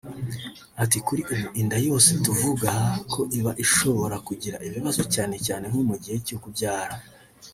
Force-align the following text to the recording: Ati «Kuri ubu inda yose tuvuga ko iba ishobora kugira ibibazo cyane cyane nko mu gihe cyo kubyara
Ati 0.83 0.97
«Kuri 1.05 1.21
ubu 1.33 1.47
inda 1.61 1.77
yose 1.87 2.09
tuvuga 2.25 2.71
ko 3.11 3.21
iba 3.37 3.51
ishobora 3.63 4.15
kugira 4.27 4.57
ibibazo 4.67 5.01
cyane 5.13 5.35
cyane 5.45 5.63
nko 5.71 5.81
mu 5.89 5.95
gihe 6.03 6.17
cyo 6.27 6.37
kubyara 6.43 6.95